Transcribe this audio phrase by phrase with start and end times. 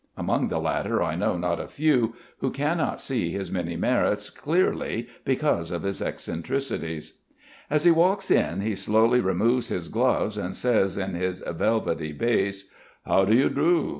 [0.17, 5.07] Among the latter I know not a few who cannot see his many merits clearly
[5.25, 7.19] because of his eccentricities.
[7.69, 12.67] As he walks in he slowly removes his gloves and says in his velvety bass:
[13.05, 13.89] "How do you do?